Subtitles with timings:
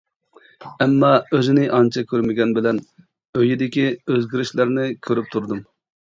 [0.83, 2.79] ئەمما، ئۆزىنى ئانچە كۆرمىگەن بىلەن
[3.41, 5.61] ئۆيىدىكى ئۆزگىرىشلەرنى كۆرۈپ تۇردۇم.